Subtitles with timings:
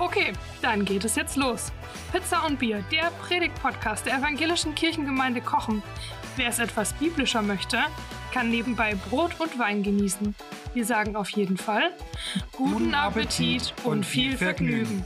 [0.00, 1.72] Okay, dann geht es jetzt los.
[2.12, 5.82] Pizza und Bier, der Predigt-Podcast der evangelischen Kirchengemeinde Kochen.
[6.36, 7.78] Wer es etwas biblischer möchte,
[8.32, 10.36] kann nebenbei Brot und Wein genießen.
[10.72, 11.90] Wir sagen auf jeden Fall
[12.52, 15.04] guten Appetit und viel Vergnügen.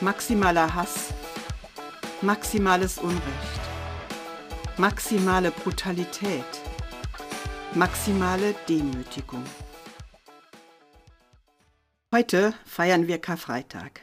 [0.00, 1.14] Maximaler Hass,
[2.22, 3.60] maximales Unrecht,
[4.78, 6.44] maximale Brutalität,
[7.74, 9.44] maximale Demütigung.
[12.10, 14.00] Heute feiern wir Karfreitag.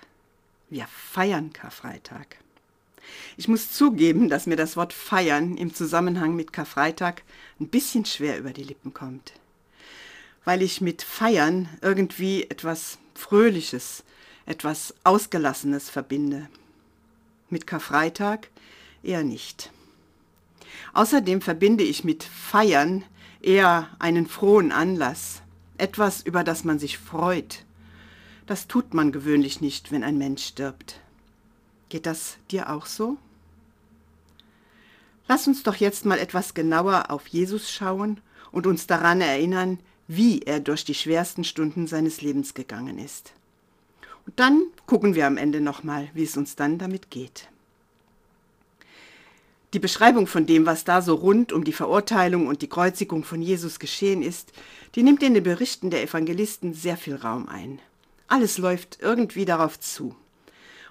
[0.69, 2.37] Wir feiern Karfreitag.
[3.35, 7.23] Ich muss zugeben, dass mir das Wort feiern im Zusammenhang mit Karfreitag
[7.59, 9.33] ein bisschen schwer über die Lippen kommt.
[10.43, 14.03] Weil ich mit feiern irgendwie etwas Fröhliches,
[14.45, 16.47] etwas Ausgelassenes verbinde.
[17.49, 18.49] Mit Karfreitag
[19.01, 19.71] eher nicht.
[20.93, 23.03] Außerdem verbinde ich mit feiern
[23.41, 25.41] eher einen frohen Anlass,
[25.79, 27.65] etwas, über das man sich freut,
[28.47, 30.99] das tut man gewöhnlich nicht, wenn ein Mensch stirbt.
[31.89, 33.17] Geht das dir auch so?
[35.27, 40.41] Lass uns doch jetzt mal etwas genauer auf Jesus schauen und uns daran erinnern, wie
[40.41, 43.33] er durch die schwersten Stunden seines Lebens gegangen ist.
[44.25, 47.47] Und dann gucken wir am Ende nochmal, wie es uns dann damit geht.
[49.73, 53.41] Die Beschreibung von dem, was da so rund um die Verurteilung und die Kreuzigung von
[53.41, 54.53] Jesus geschehen ist,
[54.95, 57.79] die nimmt in den Berichten der Evangelisten sehr viel Raum ein.
[58.27, 60.15] Alles läuft irgendwie darauf zu.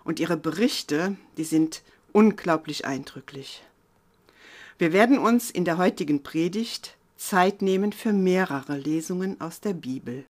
[0.04, 1.82] Und ihre Berichte, die sind
[2.12, 3.62] unglaublich eindrücklich.
[4.78, 10.24] Wir werden uns in der heutigen Predigt Zeit nehmen für mehrere Lesungen aus der Bibel.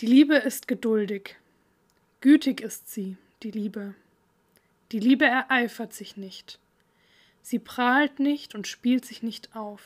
[0.00, 1.36] Die Liebe ist geduldig.
[2.20, 3.94] Gütig ist sie, die Liebe.
[4.90, 6.58] Die Liebe ereifert sich nicht.
[7.42, 9.82] Sie prahlt nicht und spielt sich nicht auf.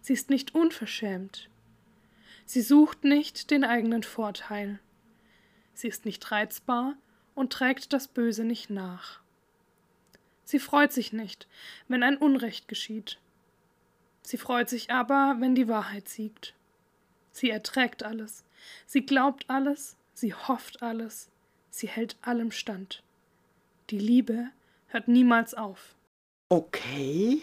[0.00, 1.48] Sie ist nicht unverschämt.
[2.52, 4.80] Sie sucht nicht den eigenen Vorteil.
[5.72, 6.96] Sie ist nicht reizbar
[7.36, 9.20] und trägt das Böse nicht nach.
[10.42, 11.46] Sie freut sich nicht,
[11.86, 13.20] wenn ein Unrecht geschieht.
[14.22, 16.56] Sie freut sich aber, wenn die Wahrheit siegt.
[17.30, 18.42] Sie erträgt alles,
[18.84, 21.28] sie glaubt alles, sie hofft alles,
[21.70, 23.04] sie hält allem stand.
[23.90, 24.48] Die Liebe
[24.88, 25.94] hört niemals auf.
[26.48, 27.42] Okay,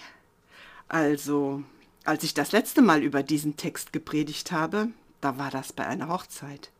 [0.90, 1.64] also
[2.08, 4.88] als ich das letzte Mal über diesen Text gepredigt habe,
[5.20, 6.72] da war das bei einer Hochzeit.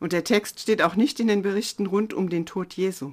[0.00, 3.12] Und der Text steht auch nicht in den Berichten rund um den Tod Jesu.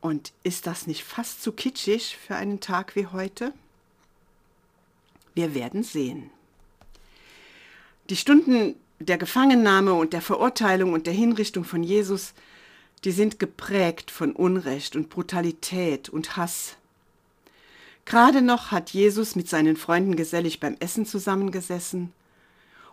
[0.00, 3.52] Und ist das nicht fast zu kitschig für einen Tag wie heute?
[5.34, 6.30] Wir werden sehen.
[8.10, 12.34] Die Stunden der Gefangennahme und der Verurteilung und der Hinrichtung von Jesus,
[13.04, 16.76] die sind geprägt von Unrecht und Brutalität und Hass.
[18.04, 22.12] Gerade noch hat Jesus mit seinen Freunden gesellig beim Essen zusammengesessen,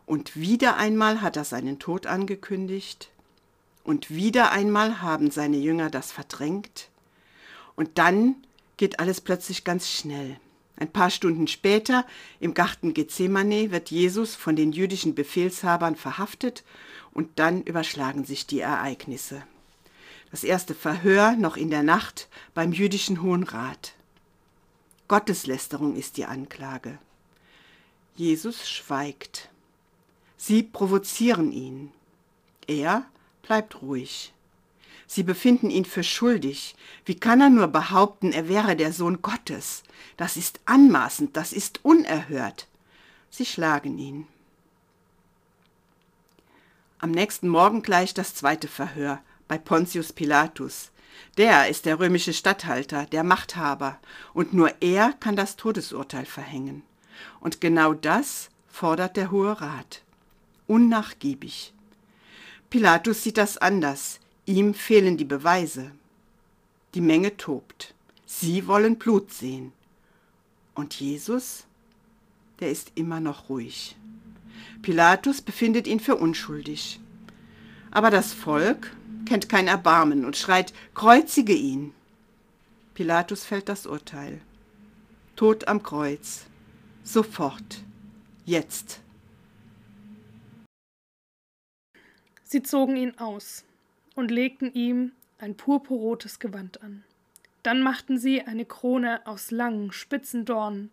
[0.06, 3.10] und wieder einmal hat er seinen Tod angekündigt,
[3.84, 6.90] und wieder einmal haben seine Jünger das verdrängt,
[7.76, 8.36] und dann
[8.78, 10.38] geht alles plötzlich ganz schnell.
[10.78, 12.06] Ein paar Stunden später,
[12.40, 16.64] im Garten Gethsemane, wird Jesus von den jüdischen Befehlshabern verhaftet
[17.14, 19.44] und dann überschlagen sich die Ereignisse.
[20.32, 23.94] Das erste Verhör noch in der Nacht beim jüdischen Hohen Rat.
[25.12, 26.98] Gotteslästerung ist die Anklage.
[28.16, 29.50] Jesus schweigt.
[30.38, 31.92] Sie provozieren ihn.
[32.66, 33.06] Er
[33.42, 34.32] bleibt ruhig.
[35.08, 36.78] Sie befinden ihn für schuldig.
[37.04, 39.84] Wie kann er nur behaupten, er wäre der Sohn Gottes?
[40.16, 42.70] Das ist anmaßend, das ist unerhört.
[43.30, 44.28] Sie schlagen ihn.
[47.00, 50.91] Am nächsten Morgen gleich das zweite Verhör bei Pontius Pilatus.
[51.38, 54.00] Der ist der römische Statthalter, der Machthaber,
[54.34, 56.84] und nur er kann das Todesurteil verhängen.
[57.40, 60.02] Und genau das fordert der Hohe Rat.
[60.68, 61.74] Unnachgiebig.
[62.70, 64.20] Pilatus sieht das anders.
[64.46, 65.92] Ihm fehlen die Beweise.
[66.94, 67.94] Die Menge tobt.
[68.26, 69.74] Sie wollen Blut sehen.
[70.74, 71.66] Und Jesus?
[72.60, 73.98] Der ist immer noch ruhig.
[74.82, 77.00] Pilatus befindet ihn für unschuldig.
[77.92, 81.94] Aber das Volk, kennt kein Erbarmen und schreit, kreuzige ihn.
[82.94, 84.42] Pilatus fällt das Urteil.
[85.36, 86.46] Tod am Kreuz.
[87.04, 87.84] Sofort.
[88.46, 89.02] Jetzt.
[92.44, 93.64] Sie zogen ihn aus
[94.16, 97.04] und legten ihm ein purpurrotes Gewand an.
[97.64, 100.92] Dann machten sie eine Krone aus langen, spitzen Dornen,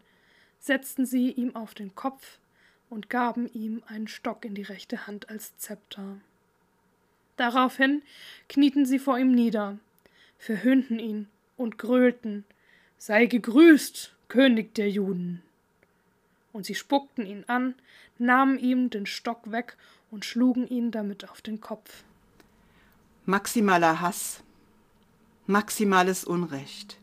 [0.61, 2.39] setzten sie ihm auf den Kopf
[2.91, 6.21] und gaben ihm einen Stock in die rechte Hand als Zepter.
[7.39, 8.03] Daraufhin
[8.49, 9.79] knieten sie vor ihm nieder,
[10.39, 12.45] verhöhnten ihn und grölten
[12.99, 15.41] Sei gegrüßt, König der Juden.
[16.53, 17.77] Und sie spuckten ihn an,
[18.19, 19.77] nahmen ihm den Stock weg
[20.11, 22.03] und schlugen ihn damit auf den Kopf.
[23.25, 24.43] Maximaler Hass,
[25.47, 26.99] maximales Unrecht,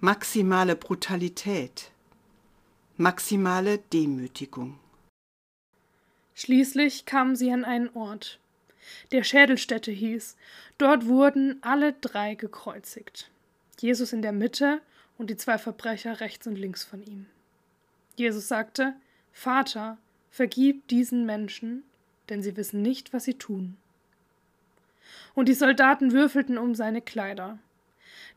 [0.00, 1.90] maximale Brutalität,
[2.96, 4.78] maximale Demütigung.
[6.34, 8.40] Schließlich kamen sie an einen Ort,
[9.12, 10.36] der Schädelstätte hieß.
[10.78, 13.30] Dort wurden alle drei gekreuzigt.
[13.78, 14.80] Jesus in der Mitte
[15.18, 17.26] und die zwei Verbrecher rechts und links von ihm.
[18.16, 18.94] Jesus sagte,
[19.32, 19.98] Vater,
[20.30, 21.82] vergib diesen Menschen,
[22.28, 23.76] denn sie wissen nicht, was sie tun.
[25.34, 27.58] Und die Soldaten würfelten um seine Kleider.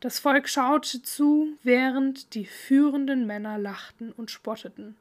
[0.00, 4.96] Das Volk schaute zu, während die führenden Männer lachten und spotteten.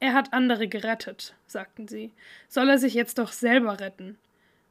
[0.00, 2.10] Er hat andere gerettet, sagten sie,
[2.48, 4.18] soll er sich jetzt doch selber retten,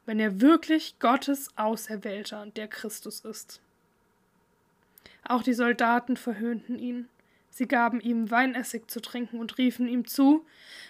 [0.05, 3.61] wenn er wirklich Gottes Auserwählter, der Christus ist.
[5.27, 7.07] Auch die Soldaten verhöhnten ihn.
[7.49, 10.45] Sie gaben ihm Weinessig zu trinken und riefen ihm zu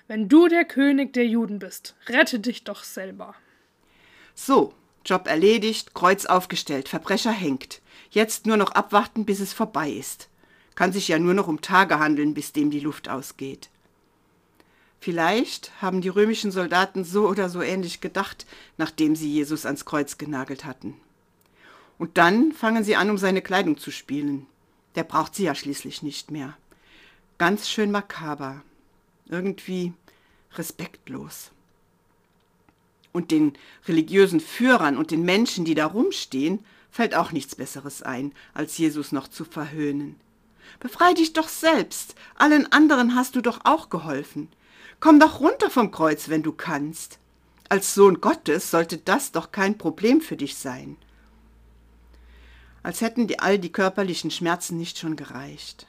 [0.08, 3.36] Wenn du der König der Juden bist, rette dich doch selber.
[4.36, 4.74] So,
[5.04, 7.82] Job erledigt, Kreuz aufgestellt, Verbrecher hängt.
[8.12, 10.30] Jetzt nur noch abwarten, bis es vorbei ist.
[10.76, 13.71] Kann sich ja nur noch um Tage handeln, bis dem die Luft ausgeht.
[15.04, 18.46] Vielleicht haben die römischen Soldaten so oder so ähnlich gedacht,
[18.78, 20.94] nachdem sie Jesus ans Kreuz genagelt hatten.
[21.98, 24.46] Und dann fangen sie an, um seine Kleidung zu spielen.
[24.94, 26.56] Der braucht sie ja schließlich nicht mehr.
[27.40, 28.62] Ganz schön makaber.
[29.28, 29.94] Irgendwie
[30.54, 31.50] respektlos.
[33.12, 33.54] Und den
[33.88, 39.12] religiösen Führern und den Menschen, die da rumstehen, fällt auch nichts Besseres ein, als Jesus
[39.12, 40.20] noch zu verhöhnen.
[40.80, 44.48] Befrei dich doch selbst, allen anderen hast du doch auch geholfen.
[45.02, 47.18] Komm doch runter vom Kreuz, wenn du kannst.
[47.70, 50.96] Als Sohn Gottes sollte das doch kein Problem für dich sein.
[52.84, 55.88] Als hätten die, all die körperlichen Schmerzen nicht schon gereicht.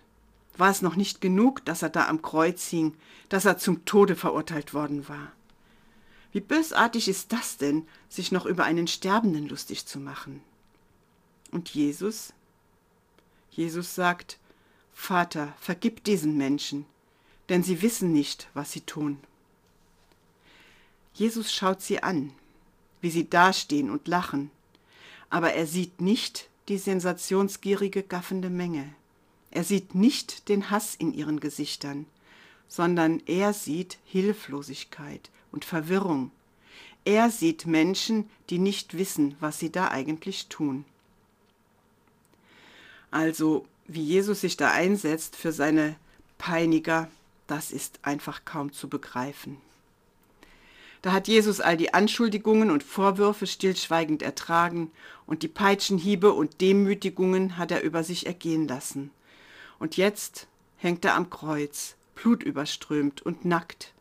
[0.56, 2.94] War es noch nicht genug, dass er da am Kreuz hing,
[3.28, 5.32] dass er zum Tode verurteilt worden war?
[6.32, 10.40] Wie bösartig ist das denn, sich noch über einen Sterbenden lustig zu machen?
[11.50, 12.32] Und Jesus?
[13.50, 14.38] Jesus sagt,
[14.94, 16.86] Vater, vergib diesen Menschen,
[17.52, 19.18] denn sie wissen nicht, was sie tun.
[21.12, 22.32] Jesus schaut sie an,
[23.02, 24.50] wie sie dastehen und lachen,
[25.28, 28.94] aber er sieht nicht die sensationsgierige, gaffende Menge.
[29.50, 32.06] Er sieht nicht den Hass in ihren Gesichtern,
[32.68, 36.30] sondern er sieht Hilflosigkeit und Verwirrung.
[37.04, 40.86] Er sieht Menschen, die nicht wissen, was sie da eigentlich tun.
[43.10, 45.96] Also, wie Jesus sich da einsetzt für seine
[46.38, 47.10] Peiniger,
[47.46, 49.58] das ist einfach kaum zu begreifen.
[51.02, 54.92] Da hat Jesus all die Anschuldigungen und Vorwürfe stillschweigend ertragen
[55.26, 59.10] und die Peitschenhiebe und Demütigungen hat er über sich ergehen lassen.
[59.80, 60.46] Und jetzt
[60.76, 63.92] hängt er am Kreuz, blutüberströmt und nackt.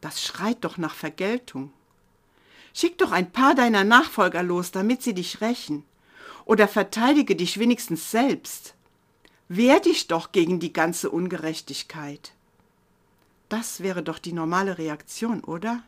[0.00, 1.72] Das schreit doch nach Vergeltung.
[2.72, 5.84] Schick doch ein paar deiner Nachfolger los, damit sie dich rächen.
[6.44, 8.74] Oder verteidige dich wenigstens selbst.
[9.48, 12.32] Wehr dich doch gegen die ganze Ungerechtigkeit.
[13.52, 15.82] Das wäre doch die normale Reaktion, oder?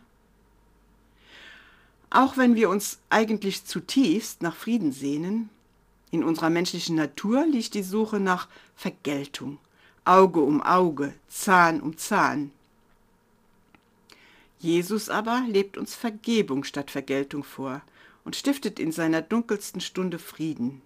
[2.11, 5.49] Auch wenn wir uns eigentlich zutiefst nach Frieden sehnen,
[6.11, 9.57] in unserer menschlichen Natur liegt die Suche nach Vergeltung,
[10.05, 12.51] Auge um Auge, Zahn um Zahn.
[14.59, 17.81] Jesus aber lebt uns Vergebung statt Vergeltung vor
[18.27, 20.83] und stiftet in seiner dunkelsten Stunde Frieden.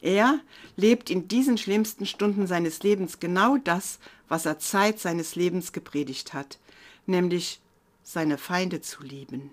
[0.00, 0.40] Er
[0.76, 6.34] lebt in diesen schlimmsten Stunden seines Lebens genau das, was er Zeit seines Lebens gepredigt
[6.34, 6.58] hat,
[7.06, 7.60] nämlich
[8.04, 9.50] seine Feinde zu lieben.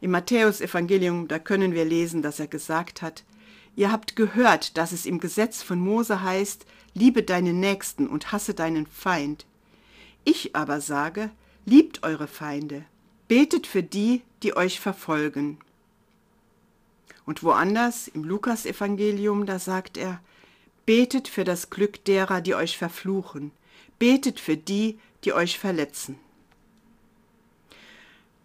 [0.00, 3.24] Im Matthäusevangelium, da können wir lesen, dass er gesagt hat,
[3.78, 8.52] Ihr habt gehört, dass es im Gesetz von Mose heißt, liebe deinen Nächsten und hasse
[8.52, 9.46] deinen Feind.
[10.24, 11.30] Ich aber sage,
[11.64, 12.84] liebt eure Feinde,
[13.28, 15.58] betet für die, die euch verfolgen.
[17.28, 20.22] Und woanders, im Lukasevangelium, da sagt er,
[20.86, 23.50] Betet für das Glück derer, die euch verfluchen.
[23.98, 26.18] Betet für die, die euch verletzen.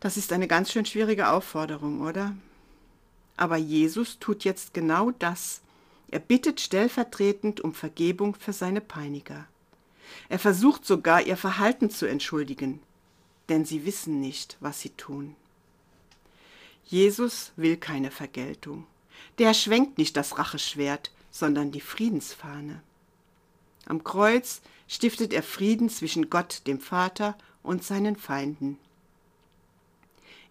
[0.01, 2.35] Das ist eine ganz schön schwierige Aufforderung, oder?
[3.37, 5.61] Aber Jesus tut jetzt genau das.
[6.09, 9.45] Er bittet stellvertretend um Vergebung für seine Peiniger.
[10.27, 12.81] Er versucht sogar, ihr Verhalten zu entschuldigen,
[13.47, 15.37] denn sie wissen nicht, was sie tun.
[16.85, 18.85] Jesus will keine Vergeltung.
[19.37, 22.81] Der schwenkt nicht das Racheschwert, sondern die Friedensfahne.
[23.85, 28.77] Am Kreuz stiftet er Frieden zwischen Gott, dem Vater, und seinen Feinden.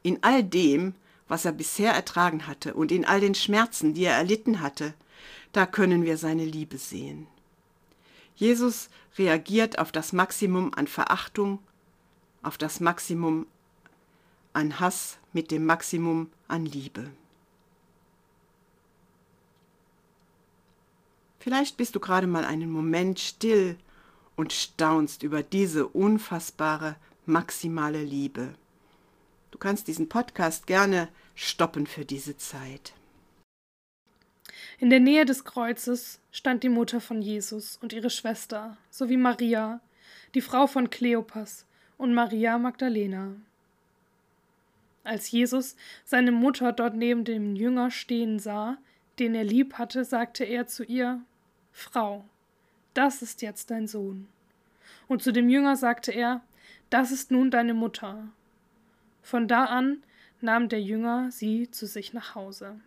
[0.03, 0.95] In all dem,
[1.29, 4.95] was er bisher ertragen hatte und in all den Schmerzen, die er erlitten hatte,
[5.53, 7.27] da können wir seine Liebe sehen.
[8.35, 11.61] Jesus reagiert auf das Maximum an Verachtung,
[12.43, 13.47] auf das Maximum
[14.52, 17.11] an Hass mit dem Maximum an Liebe.
[21.38, 23.76] Vielleicht bist du gerade mal einen Moment still
[24.37, 28.54] und staunst über diese unfassbare maximale Liebe.
[29.50, 32.92] Du kannst diesen Podcast gerne stoppen für diese Zeit.
[34.78, 39.80] In der Nähe des Kreuzes stand die Mutter von Jesus und ihre Schwester sowie Maria,
[40.35, 41.66] die Frau von Kleopas
[41.99, 43.35] und Maria Magdalena.
[45.04, 48.78] Als Jesus seine Mutter dort neben dem Jünger stehen sah,
[49.18, 51.21] den er lieb hatte, sagte er zu ihr
[51.73, 52.25] Frau,
[52.94, 54.28] das ist jetzt dein Sohn.
[55.09, 56.42] Und zu dem Jünger sagte er,
[56.90, 58.28] das ist nun deine Mutter.
[59.23, 60.02] Von da an
[60.40, 62.80] nahm der Jünger sie zu sich nach Hause.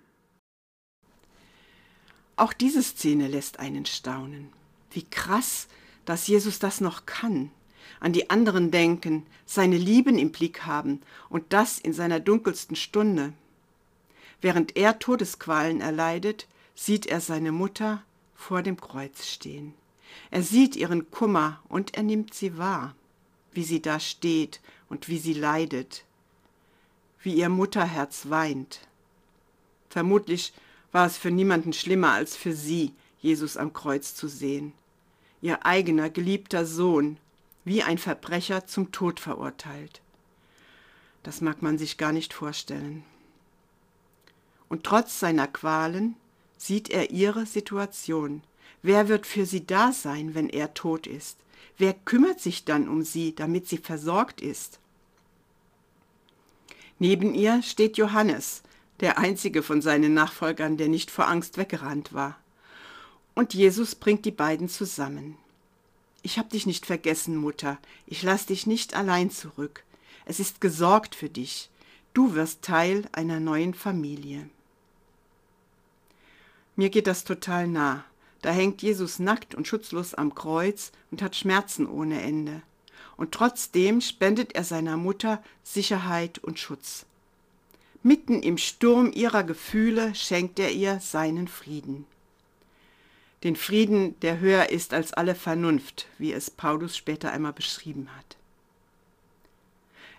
[2.38, 4.50] Auch diese Szene lässt einen staunen.
[4.91, 5.67] Wie krass,
[6.05, 7.51] dass Jesus das noch kann.
[8.00, 13.34] An die anderen denken, seine Lieben im Blick haben und das in seiner dunkelsten Stunde.
[14.42, 18.04] Während er Todesqualen erleidet, sieht er seine Mutter
[18.36, 19.74] vor dem Kreuz stehen.
[20.30, 22.96] Er sieht ihren Kummer und er nimmt sie wahr,
[23.54, 26.04] wie sie da steht und wie sie leidet,
[27.22, 28.82] wie ihr Mutterherz weint.
[29.89, 30.54] Vermutlich
[30.92, 34.74] war es für niemanden schlimmer als für sie, Jesus am Kreuz zu sehen.
[35.42, 37.18] Ihr eigener geliebter Sohn,
[37.65, 40.01] wie ein Verbrecher zum Tod verurteilt.
[41.24, 43.03] Das mag man sich gar nicht vorstellen.
[44.69, 46.15] Und trotz seiner Qualen
[46.57, 48.43] sieht er ihre Situation.
[48.81, 51.39] Wer wird für sie da sein, wenn er tot ist?
[51.77, 54.79] Wer kümmert sich dann um sie, damit sie versorgt ist?
[57.00, 58.62] Neben ihr steht Johannes,
[59.01, 62.38] der einzige von seinen Nachfolgern, der nicht vor Angst weggerannt war.
[63.34, 65.38] Und Jesus bringt die beiden zusammen.
[66.25, 67.77] Ich hab dich nicht vergessen, Mutter,
[68.08, 69.84] ich lass dich nicht allein zurück.
[70.25, 71.70] Es ist gesorgt für dich.
[72.15, 74.50] Du wirst Teil einer neuen Familie.
[76.75, 78.05] Mir geht das total nah.
[78.41, 82.63] Da hängt Jesus nackt und schutzlos am Kreuz und hat Schmerzen ohne Ende.
[83.17, 87.05] Und trotzdem spendet er seiner Mutter Sicherheit und Schutz.
[88.01, 92.08] Mitten im Sturm ihrer Gefühle schenkt er ihr seinen Frieden.
[93.46, 98.38] Den Frieden, der höher ist als alle Vernunft, wie es Paulus später einmal beschrieben hat.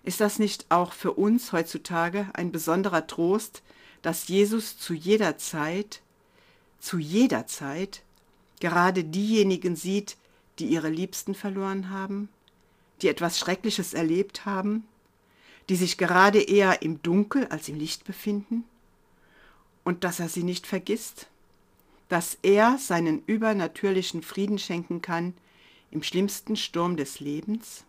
[0.04, 3.62] Ist das nicht auch für uns heutzutage ein besonderer Trost,
[4.00, 6.00] dass Jesus zu jeder Zeit
[6.78, 8.02] zu jeder Zeit
[8.60, 10.16] gerade diejenigen sieht,
[10.60, 12.28] die ihre Liebsten verloren haben,
[13.02, 14.86] die etwas Schreckliches erlebt haben,
[15.68, 18.62] die sich gerade eher im Dunkel als im Licht befinden,
[19.82, 21.26] und dass er sie nicht vergisst,
[22.08, 25.34] dass er seinen übernatürlichen Frieden schenken kann
[25.90, 27.84] im schlimmsten Sturm des Lebens?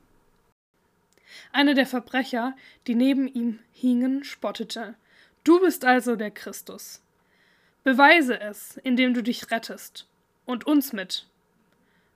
[1.51, 2.55] Einer der Verbrecher,
[2.88, 4.95] die neben ihm hingen, spottete.
[5.43, 7.01] Du bist also der Christus.
[7.83, 10.07] Beweise es, indem du dich rettest
[10.45, 11.27] und uns mit.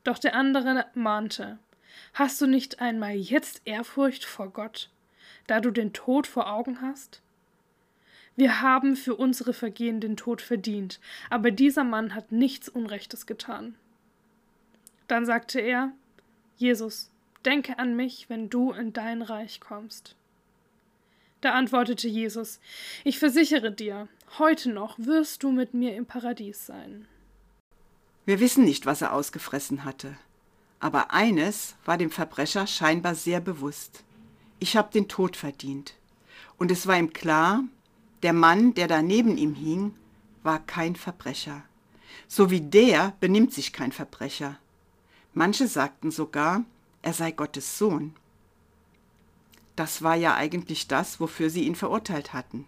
[0.03, 1.60] Doch der andere mahnte,
[2.13, 4.89] Hast du nicht einmal jetzt Ehrfurcht vor Gott,
[5.48, 7.22] da du den Tod vor Augen hast?
[8.41, 13.75] Wir haben für unsere Vergehen den Tod verdient, aber dieser Mann hat nichts Unrechtes getan.
[15.07, 15.91] Dann sagte er,
[16.57, 17.12] Jesus,
[17.45, 20.15] denke an mich, wenn du in dein Reich kommst.
[21.41, 22.60] Da antwortete Jesus,
[23.03, 24.07] Ich versichere dir,
[24.39, 27.05] heute noch wirst du mit mir im Paradies sein.
[28.25, 30.17] Wir wissen nicht, was er ausgefressen hatte.
[30.79, 34.03] Aber eines war dem Verbrecher scheinbar sehr bewusst.
[34.57, 35.93] Ich habe den Tod verdient.
[36.57, 37.65] Und es war ihm klar,
[38.24, 39.94] der Mann, der da neben ihm hing,
[40.44, 41.63] war kein Verbrecher.
[42.28, 44.58] So wie der benimmt sich kein Verbrecher.
[45.34, 46.63] Manche sagten sogar,
[47.01, 48.13] er sei Gottes Sohn.
[49.75, 52.66] Das war ja eigentlich das, wofür sie ihn verurteilt hatten.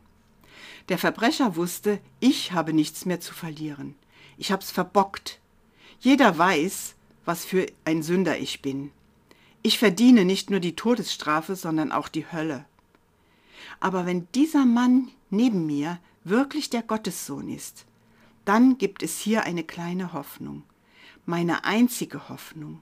[0.90, 3.96] Der Verbrecher wusste, ich habe nichts mehr zu verlieren.
[4.38, 5.40] Ich hab's verbockt.
[6.00, 6.96] Jeder weiß,
[7.26, 8.92] was für ein Sünder ich bin.
[9.62, 12.66] Ich verdiene nicht nur die Todesstrafe, sondern auch die Hölle.
[13.80, 17.86] Aber wenn dieser Mann neben mir wirklich der Gottessohn ist,
[18.46, 20.64] dann gibt es hier eine kleine Hoffnung,
[21.26, 22.80] meine einzige Hoffnung,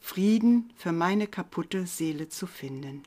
[0.00, 3.02] Frieden für meine kaputte Seele zu finden.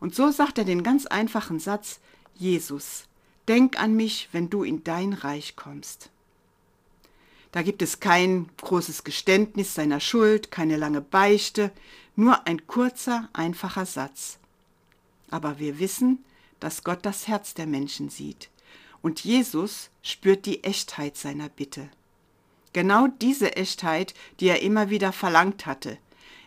[0.00, 2.00] Und so sagt er den ganz einfachen Satz,
[2.34, 3.04] Jesus,
[3.48, 6.10] denk an mich, wenn du in dein Reich kommst.
[7.52, 11.72] Da gibt es kein großes Geständnis seiner Schuld, keine lange Beichte,
[12.14, 14.38] nur ein kurzer, einfacher Satz.
[15.30, 16.24] Aber wir wissen,
[16.60, 18.50] dass Gott das Herz der Menschen sieht.
[19.02, 21.88] Und Jesus spürt die Echtheit seiner Bitte.
[22.72, 25.98] Genau diese Echtheit, die er immer wieder verlangt hatte,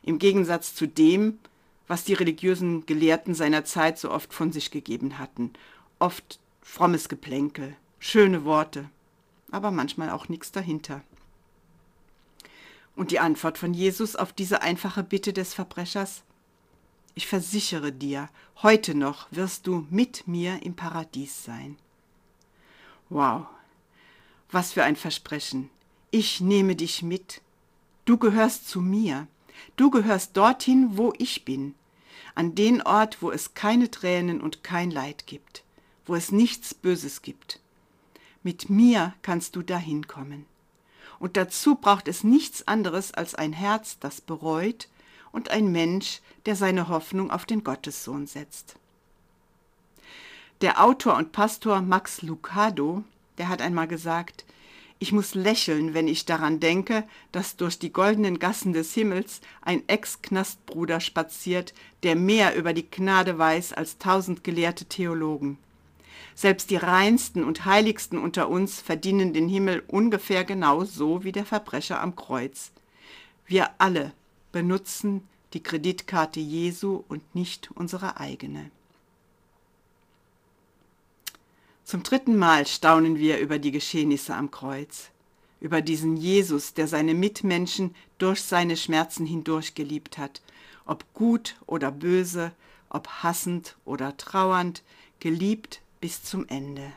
[0.03, 1.39] im Gegensatz zu dem,
[1.87, 5.51] was die religiösen Gelehrten seiner Zeit so oft von sich gegeben hatten.
[5.99, 8.89] Oft frommes Geplänkel, schöne Worte,
[9.51, 11.01] aber manchmal auch nichts dahinter.
[12.95, 16.23] Und die Antwort von Jesus auf diese einfache Bitte des Verbrechers?
[17.15, 18.29] Ich versichere dir,
[18.63, 21.77] heute noch wirst du mit mir im Paradies sein.
[23.09, 23.45] Wow,
[24.51, 25.69] was für ein Versprechen.
[26.09, 27.41] Ich nehme dich mit.
[28.05, 29.27] Du gehörst zu mir.
[29.75, 31.75] Du gehörst dorthin, wo ich bin.
[32.33, 35.63] An den Ort, wo es keine Tränen und kein Leid gibt,
[36.07, 37.59] wo es nichts Böses gibt.
[38.41, 40.47] Mit mir kannst du dahin kommen.
[41.19, 44.87] Und dazu braucht es nichts anderes als ein Herz, das bereut,
[45.33, 48.75] und ein Mensch, der seine Hoffnung auf den Gottessohn setzt.
[50.61, 53.03] Der Autor und Pastor Max Lucado,
[53.37, 54.45] der hat einmal gesagt,
[54.99, 59.83] ich muss lächeln, wenn ich daran denke, dass durch die goldenen Gassen des Himmels ein
[59.87, 61.73] Ex-Knastbruder spaziert,
[62.03, 65.57] der mehr über die Gnade weiß als tausend gelehrte Theologen.
[66.35, 71.45] Selbst die reinsten und heiligsten unter uns verdienen den Himmel ungefähr genau so wie der
[71.45, 72.71] Verbrecher am Kreuz.
[73.45, 74.13] Wir alle
[74.53, 78.71] benutzen die Kreditkarte Jesu und nicht unsere eigene.
[81.83, 85.09] Zum dritten Mal staunen wir über die Geschehnisse am Kreuz,
[85.59, 90.41] über diesen Jesus, der seine Mitmenschen durch seine Schmerzen hindurch geliebt hat,
[90.85, 92.53] ob gut oder böse,
[92.89, 94.81] ob hassend oder trauernd,
[95.19, 96.93] geliebt bis zum Ende.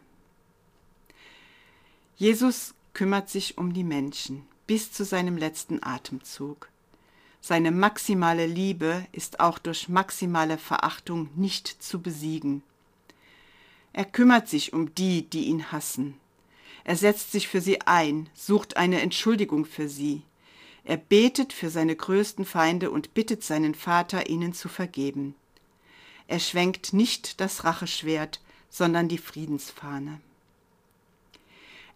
[2.16, 6.68] Jesus kümmert sich um die Menschen bis zu seinem letzten Atemzug.
[7.48, 12.64] Seine maximale Liebe ist auch durch maximale Verachtung nicht zu besiegen.
[13.92, 16.18] Er kümmert sich um die, die ihn hassen.
[16.82, 20.22] Er setzt sich für sie ein, sucht eine Entschuldigung für sie.
[20.82, 25.36] Er betet für seine größten Feinde und bittet seinen Vater, ihnen zu vergeben.
[26.26, 30.20] Er schwenkt nicht das Racheschwert, sondern die Friedensfahne.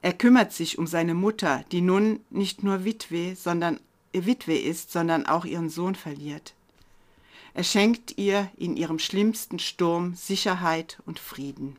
[0.00, 3.80] Er kümmert sich um seine Mutter, die nun nicht nur Witwe, sondern
[4.12, 6.54] Witwe ist, sondern auch ihren Sohn verliert.
[7.54, 11.76] Er schenkt ihr in ihrem schlimmsten Sturm Sicherheit und Frieden.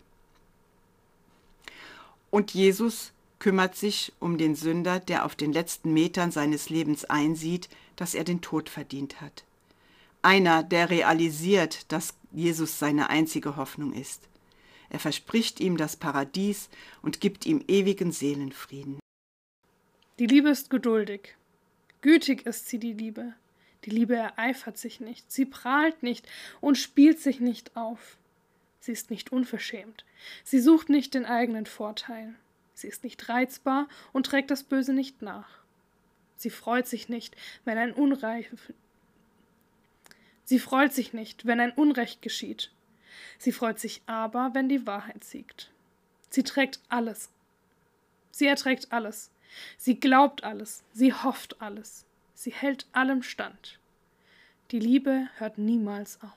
[2.30, 7.70] Und Jesus kümmert sich um den Sünder, der auf den letzten Metern seines Lebens einsieht,
[7.96, 9.44] dass er den Tod verdient hat.
[10.22, 14.22] Einer, der realisiert, dass Jesus seine einzige Hoffnung ist.
[14.90, 16.70] Er verspricht ihm das Paradies
[17.02, 19.00] und gibt ihm ewigen Seelenfrieden.
[20.20, 21.36] Die Liebe ist geduldig.
[22.02, 23.34] Gütig ist sie, die Liebe.
[23.86, 26.28] Die Liebe ereifert sich nicht, sie prahlt nicht
[26.60, 28.18] und spielt sich nicht auf.
[28.80, 30.06] Sie ist nicht unverschämt.
[30.44, 32.36] Sie sucht nicht den eigenen Vorteil.
[32.74, 35.60] Sie ist nicht reizbar und trägt das Böse nicht nach.
[36.36, 37.36] Sie freut sich nicht,
[37.66, 38.50] wenn ein Unreich
[40.46, 42.72] Sie freut sich nicht, wenn ein Unrecht geschieht.
[43.38, 45.72] Sie freut sich aber, wenn die Wahrheit siegt.
[46.30, 47.30] Sie trägt alles.
[48.32, 49.31] Sie erträgt alles.
[49.78, 50.84] Sie glaubt alles.
[50.94, 52.06] Sie hofft alles.
[52.34, 53.80] Sie hält allem stand.
[54.72, 56.32] Die Liebe hört niemals auf.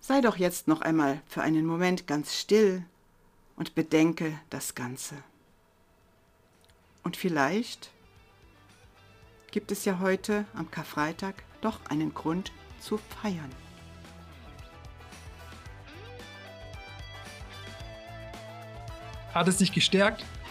[0.00, 2.84] Sei doch jetzt noch einmal für einen Moment ganz still
[3.56, 5.16] und bedenke das Ganze.
[7.02, 7.90] Und vielleicht
[9.50, 13.50] gibt es ja heute am Karfreitag doch einen Grund zu feiern.
[19.32, 20.24] Hat es dich gestärkt?